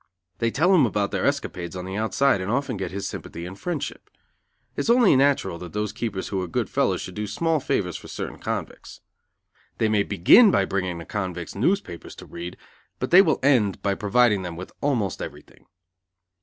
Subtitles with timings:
[0.39, 3.55] They tell him about their escapades on the outside and often get his sympathy and
[3.55, 4.09] friendship.
[4.75, 7.97] It is only natural that those keepers who are good fellows should do small favors
[7.97, 9.01] for certain convicts.
[9.77, 12.57] They may begin by bringing the convicts newspapers to read,
[12.97, 15.67] but they will end by providing them with almost everything.